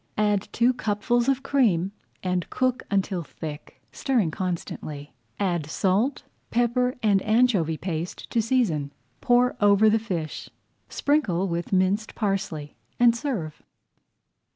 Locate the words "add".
0.17-0.47, 5.39-5.67